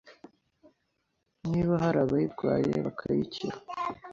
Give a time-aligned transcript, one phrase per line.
[1.49, 3.55] Niba hari abayirwaye bakayikira,